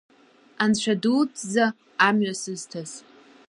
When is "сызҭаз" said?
2.41-2.91